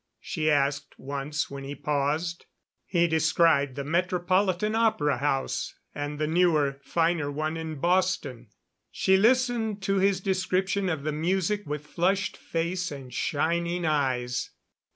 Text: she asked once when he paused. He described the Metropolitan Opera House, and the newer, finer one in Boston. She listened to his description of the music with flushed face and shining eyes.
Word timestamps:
she 0.19 0.49
asked 0.49 0.95
once 0.97 1.51
when 1.51 1.63
he 1.63 1.75
paused. 1.75 2.47
He 2.87 3.05
described 3.05 3.75
the 3.75 3.83
Metropolitan 3.83 4.73
Opera 4.73 5.19
House, 5.19 5.75
and 5.93 6.17
the 6.17 6.25
newer, 6.25 6.79
finer 6.83 7.31
one 7.31 7.55
in 7.55 7.75
Boston. 7.75 8.47
She 8.89 9.15
listened 9.15 9.83
to 9.83 9.97
his 9.99 10.19
description 10.19 10.89
of 10.89 11.03
the 11.03 11.11
music 11.11 11.67
with 11.67 11.85
flushed 11.85 12.35
face 12.35 12.91
and 12.91 13.13
shining 13.13 13.85
eyes. 13.85 14.49